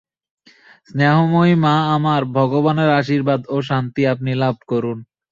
স্নেহময়ী 0.89 1.53
মা 1.63 1.75
আমার, 1.95 2.21
ভগবানের 2.37 2.89
আশীর্বাদ 2.99 3.41
ও 3.47 3.55
শান্তি 3.69 4.01
আপনি 4.13 4.31
লাভ 4.33 4.55
করুন। 4.67 4.97